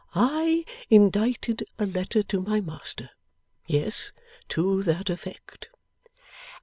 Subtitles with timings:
[0.15, 3.11] 'I indited a letter to my master.
[3.67, 4.13] Yes.
[4.49, 5.69] To that effect.